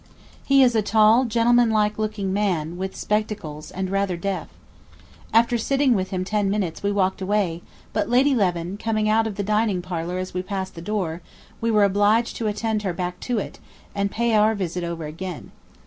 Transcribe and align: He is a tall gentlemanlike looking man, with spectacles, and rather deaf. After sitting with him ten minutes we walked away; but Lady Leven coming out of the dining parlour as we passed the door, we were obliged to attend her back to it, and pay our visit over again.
He 0.43 0.63
is 0.63 0.73
a 0.73 0.81
tall 0.81 1.25
gentlemanlike 1.25 1.99
looking 1.99 2.33
man, 2.33 2.75
with 2.75 2.95
spectacles, 2.95 3.69
and 3.69 3.87
rather 3.91 4.17
deaf. 4.17 4.47
After 5.31 5.59
sitting 5.59 5.93
with 5.93 6.09
him 6.09 6.23
ten 6.23 6.49
minutes 6.49 6.81
we 6.81 6.91
walked 6.91 7.21
away; 7.21 7.61
but 7.93 8.09
Lady 8.09 8.33
Leven 8.33 8.77
coming 8.77 9.07
out 9.07 9.27
of 9.27 9.35
the 9.35 9.43
dining 9.43 9.83
parlour 9.83 10.17
as 10.17 10.33
we 10.33 10.41
passed 10.41 10.73
the 10.73 10.81
door, 10.81 11.21
we 11.61 11.69
were 11.69 11.83
obliged 11.83 12.35
to 12.37 12.47
attend 12.47 12.81
her 12.81 12.93
back 12.93 13.19
to 13.19 13.37
it, 13.37 13.59
and 13.93 14.09
pay 14.09 14.33
our 14.33 14.55
visit 14.55 14.83
over 14.83 15.05
again. 15.05 15.51